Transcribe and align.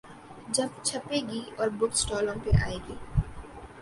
جب 0.55 0.69
چھپے 0.85 1.19
گی 1.29 1.41
اور 1.57 1.67
بک 1.79 1.91
سٹالوں 2.01 2.35
پہ 2.43 2.51
آئے 2.63 2.77
گی۔ 2.87 2.95